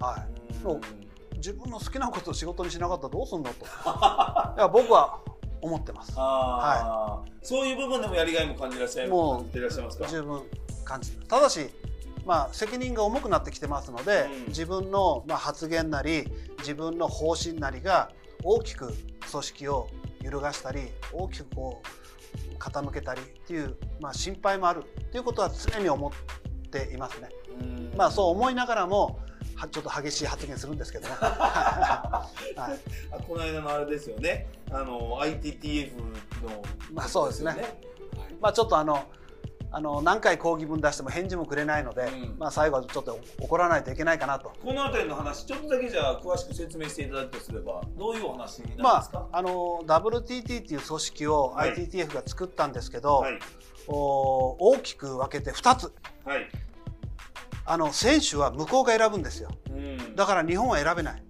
[0.00, 0.24] は
[0.62, 0.64] うん。
[0.64, 0.80] も
[1.32, 3.64] い、自分の好きなことを仕事にしなかったらどうすんのと。
[3.66, 5.20] いや僕は
[5.64, 6.12] 思ってます。
[6.16, 7.30] あー。
[7.42, 10.08] そういう部分でもやりがいも感じらっしゃいもう感じていらっしゃいますか？
[10.08, 10.42] 十分
[10.84, 11.70] 感じるただし、
[12.26, 14.46] まあ、責任が重くなってきてますので、うん。
[14.48, 16.26] 自分の、まあ、発言なり
[16.58, 18.10] 自分の方針なりが
[18.42, 18.92] 大きく
[19.30, 19.88] 組織を
[20.22, 27.28] 揺るがしたり大きくこう傾けたりっていう、まあ、心配もあるっていうことは常に思っていますね。
[27.60, 27.92] うん。
[27.96, 29.20] まあそう思いながらも
[29.56, 31.14] はちょっと激しい発言するんですけどね。
[31.20, 32.56] はい。
[32.56, 34.46] あこの間のあれですよね。
[34.70, 36.10] あの ITTF の
[36.92, 37.50] まあそうですね。
[37.50, 37.60] はい。
[38.40, 39.04] まあちょっとあの
[39.70, 42.38] あの何回抗議文出しても返事もくれないので、うん。
[42.38, 44.52] まあ最後はちょっと怒らないといけないかなと。
[44.64, 49.50] この辺りの話ちょっとだけじゃあ詳しく説明していただくとすればどういうお話になるんまですか、ああの
[49.84, 51.74] WTT っていう組織をはい。
[51.74, 53.38] ITTF が作ったんですけど、はい。
[53.88, 55.92] お大きく分けて2つ。
[56.24, 56.48] はい
[57.66, 59.50] あの選手は向こうが選ぶんですよ。
[59.70, 60.16] うん。
[60.16, 61.22] だから日本は選べない。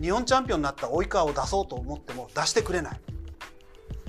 [0.00, 3.00] 日本チャンピオンになった及川を出そうと思っても出してくれない。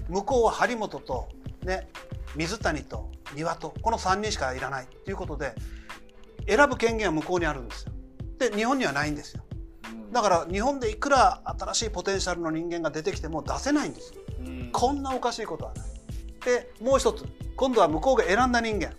[0.09, 1.29] 向こうは張本と、
[1.63, 1.87] ね、
[2.35, 4.87] 水谷と丹羽とこの3人しかいらない。
[5.05, 5.53] ということで
[6.47, 7.91] 選ぶ権限は向こうにあるんですよ。
[8.37, 9.43] で日本にはないんですよ。
[10.11, 14.69] だから日本でいくら新しいポテンシャルの人間が出てきても出せないんですうん。
[14.73, 15.85] こんなおかしいことはない。
[16.43, 17.23] でもう一つ
[17.55, 18.93] 今度は向こうが選んだ人間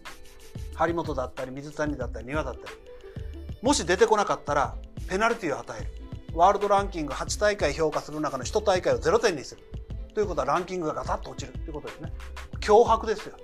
[0.74, 2.76] 張本だったり水谷だったり丹羽だったり。
[3.60, 4.76] もし出てこなかったら
[5.08, 5.90] ペナルティを与える。
[6.34, 9.62] ワールドランキング8大会評価する中の1大会を0点にする。
[10.14, 11.58] ということはランキングがガタッと落ちる。
[11.58, 12.12] ということですね。
[12.60, 13.36] 脅迫ですよ。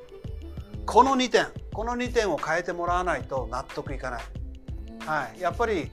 [0.86, 1.46] この2点。
[1.78, 4.22] この2点を変えてもらわないと納得いかない、
[5.06, 5.92] はい、やっぱり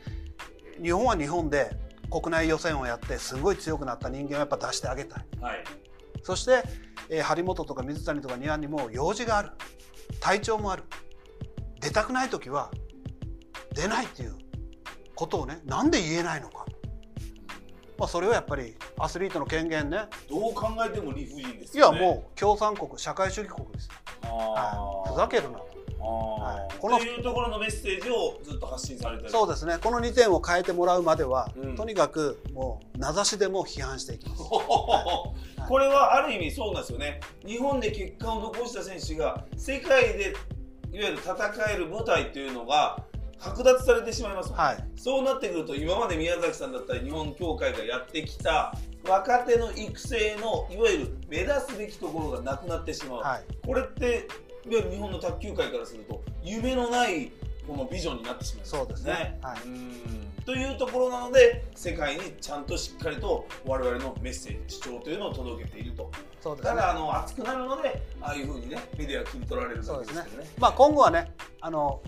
[0.82, 1.78] 日本は日本で
[2.10, 5.64] 国内予選をやってすごい強くなった人間をやっぱ出してあげたい、はい、
[6.24, 6.64] そして、
[7.08, 9.52] えー、張本とか水谷とか丹羽にも用事がある。
[10.20, 10.84] 体調もある
[11.86, 12.72] 出たくない時は
[13.76, 14.36] 出ないっていう
[15.14, 16.66] ことをねなんで言えないのか、
[18.00, 20.06] まあ、それはやっぱりアスリートの権限ね。
[20.28, 23.90] どう考えても理不尽ですよ、ね、いやもう共産国社会主義国です
[24.24, 25.76] はい、ふざけるなと。
[26.00, 29.78] はい、このいうところのメッセージをずっと発信されてそうですね。
[29.82, 35.34] この2点を変えてもらうまでは、うん、とにかくもう名指しでも批判していきます、は
[35.66, 37.22] い、これはある意味そうなんですよね。
[37.46, 40.36] 日本で結果を残した選手が世界で
[40.92, 41.36] いわゆる戦
[41.72, 43.04] える舞台というのが
[43.40, 48.74] 剥奪されてしまいます、はい、そうなってくると今まで宮崎さんだったり日本協会がやってきた
[49.08, 54.28] 若手の育成のいわゆる目指すべきところがなくなってしまう、はい、これって
[54.66, 57.32] いわゆる日本の卓球界からすると夢のない
[57.68, 59.58] このビジョンになってしまう、そうですね、はい、
[60.46, 66.12] というところなので世界にちゃんとしっかりと我々のメッセージ主張というのを届けていると。
[66.40, 72.00] そうです、ね、ただあの熱くなるのでああいうふうにねメディア切り取られるわけですけどね、ね、まあ、今後はねあの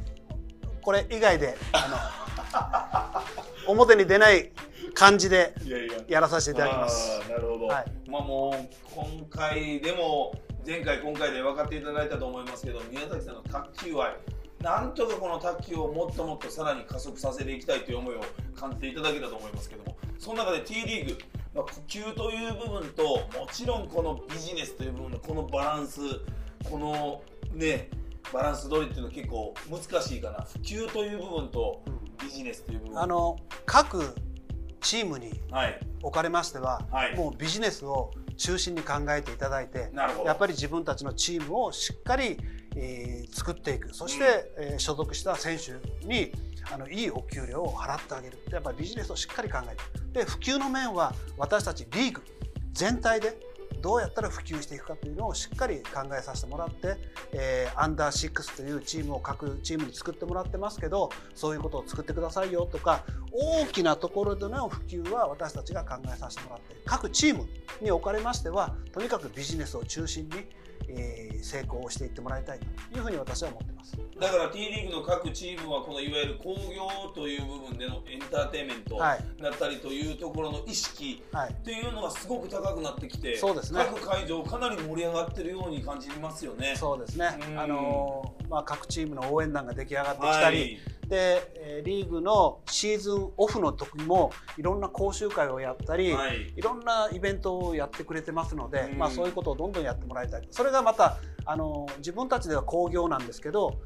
[0.82, 3.24] これ以外であ
[3.66, 4.52] の 表に出ない
[4.94, 5.56] 感じで
[6.08, 7.20] やらさせていただきます。
[7.28, 7.68] なるほど。
[7.68, 10.34] はい、まあもう今回でも
[10.66, 14.14] 前回今回で分かっていただいたと思いますけど宮崎さんの卓球愛
[14.62, 18.22] なんとかこの卓球をもっともっとさらに加速させていきたいという思いを
[18.56, 21.18] 感じていただけたと思いますけどもその中で T リーグ、
[21.54, 26.00] まあ、普及という部分ともちろんこのビジネスという部分のこのバランス
[26.70, 27.22] この
[27.54, 27.90] ね
[28.34, 30.42] バランス取りっていうのは結構難しいかな。
[30.42, 31.82] 普及という部分と
[32.22, 34.14] ビジネスという部分、あの各
[34.82, 35.40] チームに
[36.04, 39.92] おかれましては、はい、もうビジネスを中心に考えていただいて
[40.26, 42.38] やっぱり自分たちのチームをしっかり、
[42.80, 43.94] えー、作っていく。
[43.94, 45.74] そして、うん、えー、所属した選手
[46.08, 46.32] に
[46.72, 48.38] あのいいお給料を払ってあげる。
[48.52, 49.76] やっぱりビジネスをしっかり考え
[50.14, 50.20] て。
[50.20, 52.22] で普及の面は私たちリーグ
[52.74, 53.38] 全体で
[53.82, 56.98] どうやったら普及していくかというのをしっかり考えさせてもらって、
[57.32, 67.48] えー、アンダー6というチームを各チームに作ってもらってますけどそういうことを作ってくださいよとか大きなところでの普及は私たちが考えさせてもらって各チーム
[67.82, 70.48] におかれましてはとにかくビジネスを中心に
[70.90, 72.66] えー、成功していってもらいたいと
[72.98, 73.98] いうふうに私は思ってます。
[74.20, 86.76] だから T リーグの各チームはこのいわゆる興行という部分でのエンターテインメントだったりというところの意識っていうのがすごく高くなってきて、そうですね、各会場かなり盛り上がってるように感じますよね。
[86.76, 100.48] そうですね、あのー、まあ、各チームの応援団が出来上がってきたり、はいでリーグのシーズンオフの時もいろんな講習会をやったり、はい、いろんなイベントをやってくれてますので、うん、まあ、そういうことをどんどんやってもらいたい。
[100.52, 103.80] それがまたあの自分たちでは興行なんですけど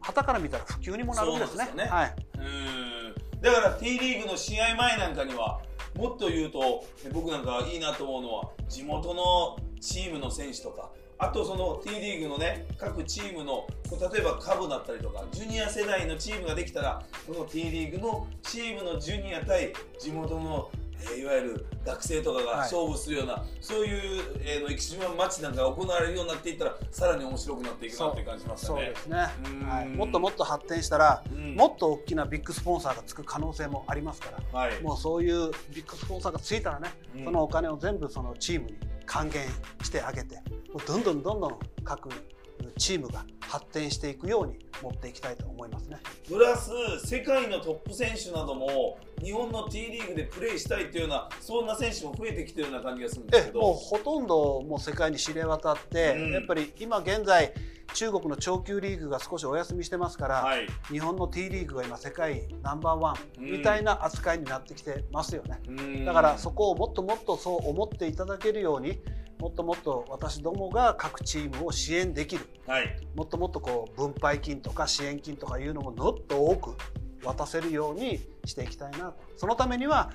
[0.00, 1.66] 旗から見たら普及にもなるんですね。
[1.70, 1.84] すね。
[1.84, 3.40] はい、うん。
[3.40, 5.60] だから T リーグの試合前なんかには
[5.96, 10.90] もっと言うと僕なんかいいなと思うのは地元のチームの選手とか
[11.20, 20.70] あとその T リーグのね各チームの例えば下部だったりとかジュニア世代のチームができたらこの T リーグのチームのジュニア対地元の
[21.02, 28.66] えー、いわゆる学生とかが勝負するような、はい、そういう、えー、のエキシビションマッチなんかが行われるようになっていったらさらに面白くなっていくなって感じしますね。
[28.66, 29.16] そうですね、
[29.66, 31.24] はい、もっともっと発展したら、
[31.56, 36.90] もっと大きなビッグスポンサーがつく可能性もありますから、はい、もうそういうビッグスポンサーがついたらね、
[37.24, 38.76] そのお金を全部そのチームに
[39.10, 39.42] 還元
[39.82, 40.40] してあげて。
[40.86, 42.08] どんどんどんどん各
[42.78, 45.98] チームが発展していくように持っていきたいと思いますね。
[46.28, 46.70] プラス
[47.04, 53.60] 世界のトップ選手なども日本の T リーグでプレーしたいというようなそんな選手も増えてきてるような感じがするんですけど。
[53.60, 57.52] もうほとんどもう世界に知れ渡って、うん、やっぱり今現在
[57.94, 69.00] 中国の長級リーグが少しお休みしてますから、はい、日本の T リーグが今世界ナンバーワンみたいな扱いになってきてますよね、うん、だからそこをもっともっとそう思っていただけるように
[69.40, 76.76] もっともっと私どもが各チームを支援できる、はい、もっともっとこう分配金とか支援金とかいうのももっと多く
[77.24, 79.14] 渡せるようにしていきたいなと。
[79.36, 80.10] そのためには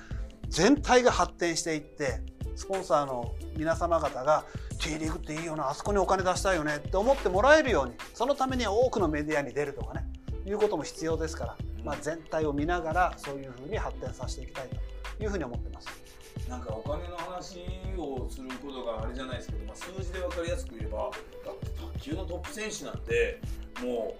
[0.48, 2.20] 全体が発展していって
[2.54, 4.44] スポンサーの皆様方が
[4.78, 10.06] T リーグっていいよなあそこにお金出したいよねって思ってもらえるようにそのためには多くのメディアに出るとかね
[10.46, 14.68] いうことも必要ですから、まあ、全体を見ながらそういうふうに発展させていきたい
[15.18, 15.88] というふうに思ってます。
[16.48, 17.60] なんかお金の話
[17.98, 21.10] をすることがあれじゃないですけど、まあ、数字で分かりやすく言えば
[21.98, 23.40] 卓球のトップ選手なんて
[23.82, 24.16] も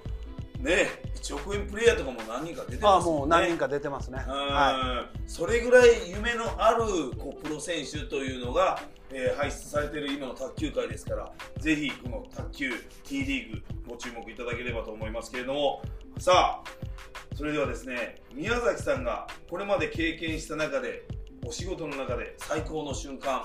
[0.60, 3.12] うね1億円プレイヤーとかも何人か出てあますね。
[3.12, 4.24] もう何人か出てますね。
[4.26, 4.32] うん。
[4.32, 6.84] はそれぐらい夢のある
[7.16, 8.80] こうプロ選手というのが、
[9.12, 12.70] えー輩出されている今の卓球界ですからぜひこの卓球
[13.04, 15.82] T リーグご注目いただければと思いますけれども。
[16.18, 16.86] さあ
[17.34, 21.06] それではですね宮崎さんがこれまで経験した中で
[21.46, 23.44] お仕事の中で最高の瞬間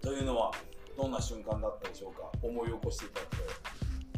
[0.00, 0.50] というのは
[0.96, 3.46] どんな瞬間だったでしょうか思い起こしていただくとい、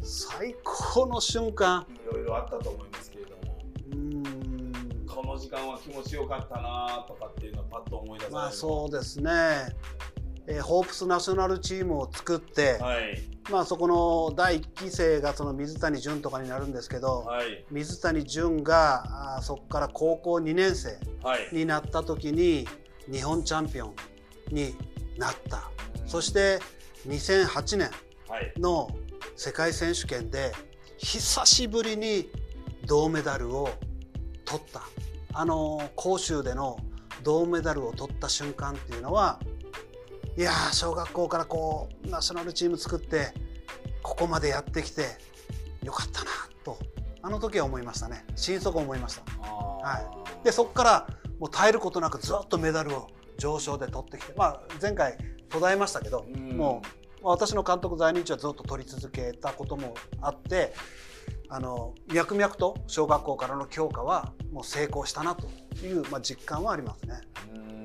[0.05, 1.85] 最高の瞬間？
[1.89, 9.31] いろいろあったと思いますけれどもうーんこの時間は気持ちよかったなとかっていうのはパッと思い出されるまあそうですね。
[10.49, 22.65] えーホープスナショナルチームを作って、はいまあそこの第1期生がその水谷隼とかになるんですけど、はい水谷隼があーそこから高校2年生はいになった時に
[23.11, 23.95] 日本チャンピオン
[24.51, 24.75] に
[25.17, 25.69] なった。
[26.05, 26.59] そして
[27.07, 27.89] 2008年
[28.29, 28.53] はい。
[28.57, 28.89] の
[29.35, 30.51] 世界選手権で
[30.97, 32.29] 久しぶりに
[32.85, 33.69] 銅メダルを
[34.45, 34.81] 取った。
[35.33, 36.77] あの杭州での
[37.23, 39.39] 銅メダルを取った瞬間っていうのは
[40.37, 43.33] いやー小学校からこうナショナルチーム作って
[44.01, 45.03] ここまでやってきて
[45.83, 46.31] よかったな
[46.63, 46.77] と
[47.21, 48.25] あの時は思いましたね。
[48.35, 49.23] 心底思いました。
[49.41, 49.99] は
[50.41, 50.43] い。
[50.43, 51.07] でそこから
[51.39, 55.17] もう絶えることなくずっとメダルを上昇で取ってきて、まあ、前回
[55.49, 60.73] 途絶えましたけど、うんもうまあ私の監督在任中はずっと取り続けたこともあって
[61.49, 65.47] あの脈々と小学校からの強化はもう成功したなと
[65.83, 67.21] いう、まあ、実感はありますね。
[67.53, 67.76] うんうん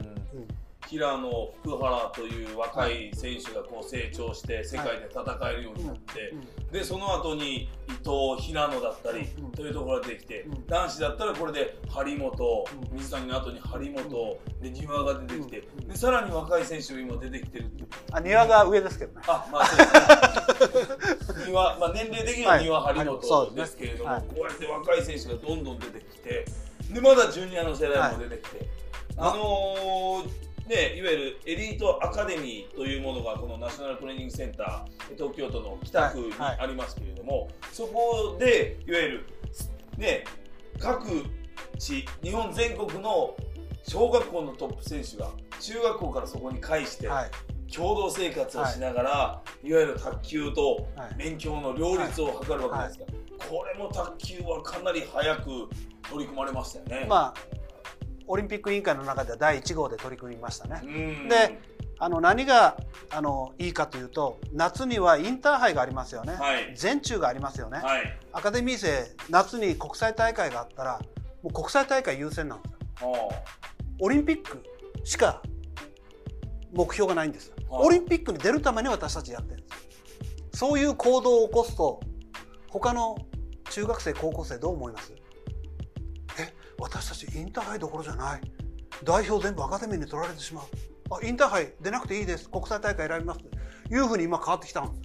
[0.88, 6.34] 平野福原という若い選手がこう成長して世界で戦えるようになって、
[6.70, 7.68] でその後に伊
[7.98, 10.66] 藤平野だったりというところができて、うん。
[10.66, 12.98] 男子だったらこれで張本、うん。
[12.98, 15.88] 水谷の後に張本、で丹羽が出てきて、うん。
[15.88, 17.88] でさらに若い選手が今出てきてるっていう。
[18.12, 19.22] あ庭が上ですけどね。
[19.26, 22.94] あまあ丹羽、まあ、年齢的には丹羽、はい。
[22.96, 24.22] 張本ですけれども、はい。
[24.22, 26.44] こうやって若い選手がどんどん出てきて
[26.92, 28.68] でまだジュニアの世代も出てきて、
[29.16, 39.26] あのーね、いわゆるエリートアカデミーというものがこのナショナルトレーニングセンター東京都の北区にはいはいありますけれども、そこでいわゆる、
[39.98, 40.24] ね、
[40.78, 41.08] 各
[41.78, 43.36] 地日本全国の
[43.84, 47.30] 小学校のトップ選手が中学校からそこに返して、はい。
[47.74, 51.14] 共同生活をしながら、い、わゆる卓球とはい。
[51.16, 53.06] 勉強の両立を図るわけですが、
[53.48, 55.68] これも卓球はかなり早く
[56.08, 57.06] 取り組まれましたよね。
[57.08, 57.34] まあ
[58.32, 60.80] オリンピック委員会の中では第1号で取り組みましたね。
[60.82, 61.28] うん。
[61.28, 61.60] で
[61.98, 62.78] あの何が
[63.10, 66.72] あのいいかというと夏にはインターハイがありますよね、はい。
[66.74, 68.18] 全中がありますよね、はい。
[68.32, 70.98] アカデミー生夏に国際大会があったら
[71.42, 73.10] もう国際大会優先なんですよ。
[73.10, 73.42] は
[74.00, 74.62] オリンピック
[75.04, 75.42] しか
[76.72, 77.52] 目標がないんです。
[77.68, 79.70] オリンピックに出るために私たちやってるんです。
[79.70, 82.00] よそういう行動を起こすと
[82.70, 83.18] 他の
[83.68, 85.12] 中学生高校生どう思います？
[85.12, 85.21] え
[86.82, 88.40] 私たちインターハイどころじゃない。
[89.04, 90.64] 代表全部アカデミーに取られてしまう。
[91.10, 92.50] あインターハイ出なくていいです。
[92.50, 93.40] 国際大会選びます。
[93.40, 94.98] というふうに今変わってきたんで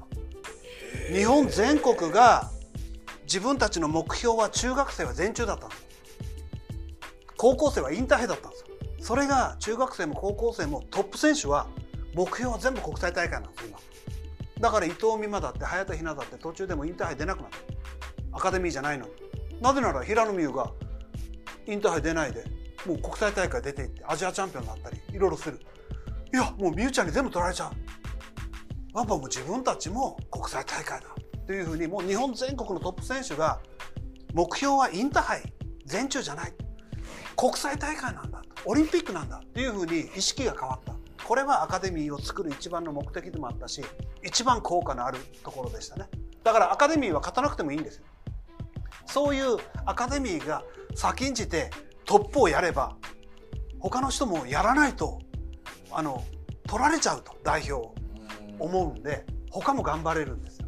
[1.07, 1.13] す。
[1.13, 2.49] 日本全国が
[3.23, 5.85] 自分たちの目標は中学生は全中だったんです。
[7.37, 8.65] 高校生はインターハイだったんです。
[8.99, 11.67] それが中学生も高校生もトップ選手は
[12.15, 13.77] 目標は全部国際大会なんです今。
[14.59, 17.49] だから伊藤美誠だって早田ひなだって途中でもインターハイ出なくなっ
[18.31, 18.37] た。
[18.37, 19.11] アカデミーじゃないのに。
[19.61, 20.71] なぜなら平野美宇が
[21.67, 22.43] インターハイ出ないで
[22.85, 25.59] もう国際大会出ていってアジアチャンピオンになったりいろいろする。
[26.33, 27.71] いやもう美宇ちゃんに全部取られちゃう。
[28.97, 31.07] やっぱもう自分たちも国際大会だ。
[31.45, 33.59] というふうにもう日本全国のトップ選手が
[34.33, 35.53] 目標はインターハイ
[35.85, 36.53] 全中じゃない。
[37.35, 38.41] 国際大会なんだ。
[38.65, 39.41] オリンピックなんだ。
[39.43, 40.95] っていうふうに意識が変わった。
[41.23, 43.83] これはアカデミーを作る一番の目的でもあったし
[44.23, 46.07] 一番効果のあるところでしたね。
[46.43, 48.05] だからアカデミーは勝たなくてもいいんですよ。
[49.07, 50.63] そういうアカデミーが
[50.95, 51.69] 先んじて
[52.05, 52.95] トップをやれば
[53.79, 55.19] 他の人もやらないと
[55.91, 56.23] あの
[56.67, 57.95] 取られちゃうと代表を
[58.59, 60.67] 思うんで他も頑張れるんですよ。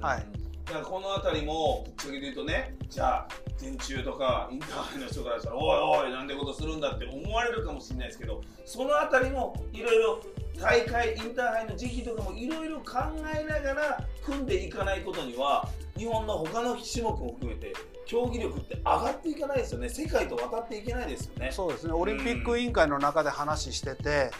[0.00, 0.26] はい。
[0.70, 10.20] だからこの辺りもぶっちゃけで言うとねじゃあ全中とかインターハイの人からしたら「おいおいなんでことするんだ」って思われるかもしれないですけどその辺りもいろいろ
[10.60, 12.98] 大会インターハイの時期とかもいろいろ考
[13.34, 15.68] えながら組んでいかないことには
[16.00, 17.74] 日本の他の種目も含めて
[18.06, 19.90] 競技力って上がっていかないですよね。
[19.90, 21.50] 世界と渡っていけないですよね。
[21.52, 21.92] そうですね。
[21.92, 24.30] オリンピック委員会の中で話してて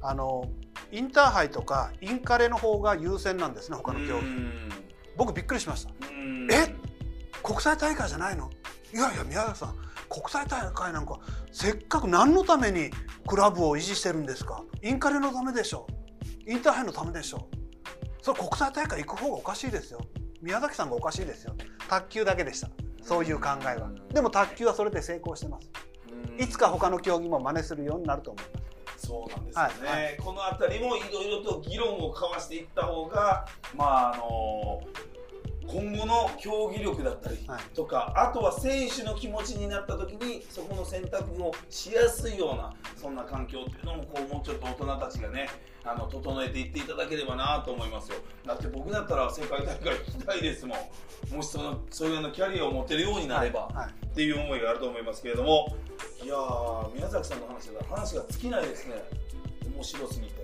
[0.00, 0.48] あの
[0.90, 4.26] インターハイとかインカレの方が優先なんですね他の競技。
[5.18, 5.92] 僕びっくりしました。
[6.10, 6.50] うん。
[6.50, 6.74] え？
[7.42, 8.50] 国際大会じゃないの？
[8.94, 9.76] いやいや宮崎さん
[10.08, 11.20] 国際大会なんか
[11.52, 12.90] せっかく何のために
[13.26, 14.64] クラブを維持してるんですか？
[14.82, 15.86] インカレのためでしょ。
[16.46, 17.48] インターハイのためでしょ。
[18.22, 20.00] それ国際大会行く方がおかしいですよ
[20.42, 21.54] 宮崎さんがおかしいですよ。
[21.88, 22.68] 卓球だけでした。
[23.00, 23.90] そういう考えは。
[24.12, 25.70] でも卓球はそれで成功してます。
[26.36, 28.50] いつか他の競技も真似するようになると思いま
[28.98, 29.06] す。
[29.06, 30.04] そうなんですよね、はい。
[30.04, 34.80] はい、この辺りもいろいろと議論を交わしていった方がまああの
[35.66, 37.38] 今後の競技力だったり
[37.74, 45.48] とか、はい、あとは選手の気持ちになった時にそこの選択をしやすいようなそんな環境っていうのもこうもうちょっと大人たちがね
[45.84, 48.18] あの整えていっていただければなと思いますよ。
[48.46, 50.76] だって僕だったら世界大会行きたいですも
[51.32, 51.36] ん。
[51.36, 53.76] もしそのそういうようなキャリアを持てるようになれば、はい。
[53.76, 55.74] はい、っていう思いがあると思いますけれども。
[56.22, 56.36] いや
[56.94, 58.94] 宮崎さんの話だ話が尽きないですね。
[59.74, 60.34] 面白すぎて。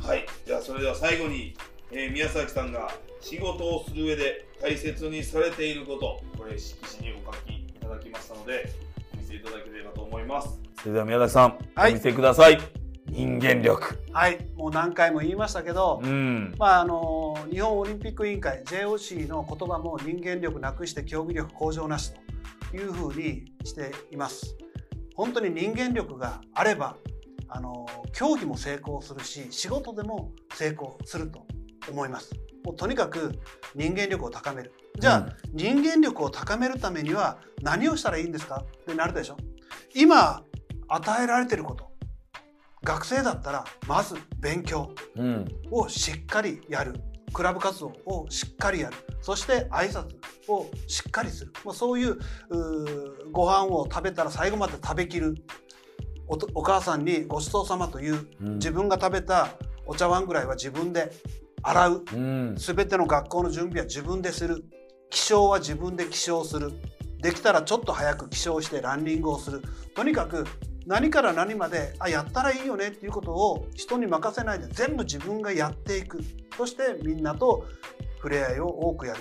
[0.00, 0.26] はい。
[0.44, 1.54] じゃあそれでは最後に、
[1.96, 2.90] えー、宮崎さんが
[3.20, 8.68] 仕事をする上で大切にされていることこれ色紙にお書きいただきましたので
[9.14, 10.58] お見せいただければと思います。
[10.82, 12.58] それでは宮崎さん、はい、お見せください。
[13.06, 13.96] 人間力。
[14.12, 14.44] はい。
[14.56, 22.12] もう何回も言いましたけど、うん、まああの日本オリンピック委員会 JOC の言葉も人間力なくして競技力向上なし
[22.72, 24.56] というふうにしています。
[25.14, 26.96] 本当に人間力があれば
[27.48, 31.46] あの競技も成功するし仕事でも成功すると
[31.90, 32.32] 思います。
[32.64, 33.32] もうとにかく
[33.74, 34.72] 人間力を高める。
[34.98, 38.64] じゃあ、うん、人間力を高めるためには何をしたらいいんですか？
[38.64, 39.36] ってなるでしょ。
[39.94, 40.42] 今
[40.88, 41.90] 与えられてること。
[42.82, 44.94] 学生だったらまず勉強
[45.70, 48.96] をしっかりやる、うん、クラブ活動をしっかりやる。
[49.20, 50.16] そして挨拶
[50.48, 52.18] をしっかりする、まあ、そういう
[53.32, 55.34] ご飯を食べたら最後まで食べきる。
[56.54, 59.48] お母さんにごちそうさまという、うん、自分が食べた
[59.86, 61.12] お茶碗ぐらいは自分で
[61.64, 64.64] 洗う、うん、全ての学校の準備は自分でする。
[65.10, 66.72] 起床は自分で起床する。
[67.20, 69.62] できたらちょっと早く起床してランニングをする。
[69.94, 70.44] とにかく
[70.86, 76.20] 何から何まであやったらいいよねっていうことを人に任せないで全部自分がやっていく。
[76.56, 77.64] そしてみんなと
[78.16, 79.20] 触れ合いを多くやる。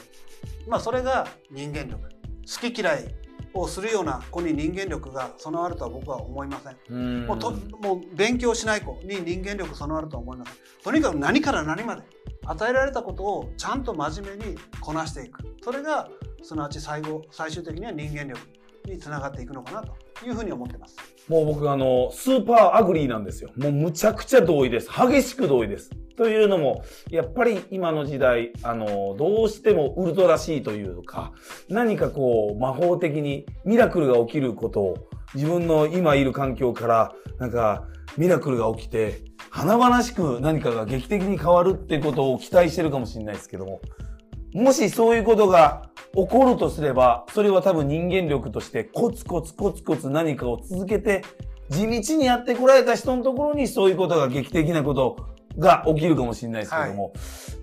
[0.67, 2.01] まあそれが人間力。
[2.45, 3.15] 好き嫌い
[3.53, 7.25] をするような子に人間力が備わるとは僕は思いません。
[7.25, 10.55] もうともう勉強しない子に人間力備わるとは思いません。
[10.83, 12.01] とにかく何から何まで
[12.45, 15.41] 与えられたことをちゃんと真面目にこなしていく。
[15.63, 16.09] それが
[16.41, 18.39] すなわち最後最終的には人間力
[18.85, 20.97] につながっていくのかなというふうに思ってます。
[21.29, 23.49] もう僕あの super agree なんですよ。
[23.55, 24.89] もうむちゃくちゃ同意です。
[24.89, 25.89] 激しく同意です。
[26.15, 31.31] というのもやっぱり今の時代あのどうしてもウルトラシーというか
[31.69, 34.97] 何かこう魔法的にミラクルが起きることを
[35.33, 37.87] 自分の今いる環境からなんか
[38.17, 39.23] ミラクルが起きて
[39.54, 43.82] 華々しく何かが劇的に変わるってことを期待してるかもしれないですけども、
[44.51, 51.24] もしそういうことが起こるとすれば、それは多分人間力としてコツコツコツコツ何かを続けて
[51.70, 55.28] 地道にやってこられた人のところにそういうことが劇的なこと
[55.60, 57.14] が起きるかもしれないですけども、はい、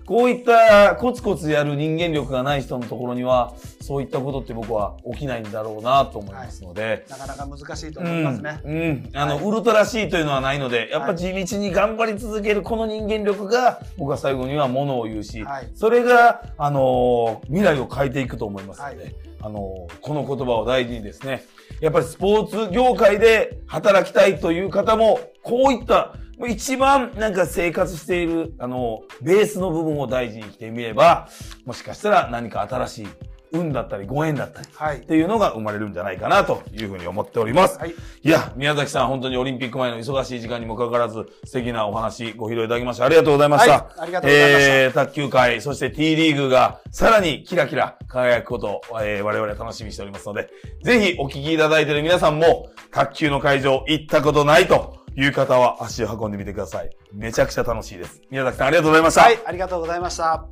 [0.05, 6.83] こういったコツコツやる人間力がない人のところには、そういったことって僕は起きないんだろうなと思いますので。
[6.83, 8.61] はい、なかなか難しいと思いますね。
[8.63, 8.73] うん。
[8.73, 15.45] うん、あの、はい、ウルトラシーというのはないので、やっぱ地道に頑張り続けるこの人間力が、僕は最後にはものを言うし、
[15.75, 21.43] それが、あの未来を変えていくと思いますので、あのこの言葉を大事にですね、
[21.79, 26.13] やっぱりスポーツ業界で働きたいという方も、こういった
[26.47, 31.27] 一番なんか生活している、あの、ベースの部分を大事にしてみれば、
[31.65, 33.07] もしかしたら何か新しい
[33.53, 37.77] 運だったりご縁だったり、はい、っていうのが生まれるんじゃないかなというふうに思っております。
[37.79, 43.71] はい、いや、宮崎さん本当にオリンピック前の忙しい時間にもかかわらず素敵なお話ご披露いただきましてありがとうございました。
[43.71, 44.75] はい、ありがとうございました。
[44.75, 50.49] えー、卓球界、そして T リーグがさらにキラキラ輝くことを、えー、我々楽しみにしておりますので、
[50.83, 56.89] ぜひお聞きいただいている皆さんも卓球の会場行ったことないという方は足を運んでみてください。
[57.13, 58.21] めちゃくちゃ楽しいです。
[58.29, 59.21] 宮崎さんありがとうございました。
[59.21, 60.45] はい、ありがとうございました。